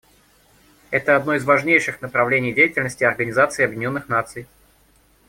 Это 0.89 1.15
одно 1.15 1.35
из 1.35 1.43
важнейших 1.43 2.01
направлений 2.01 2.53
деятельности 2.53 3.03
Организации 3.03 3.63
Объединенных 3.65 4.09
Наций. 4.09 4.47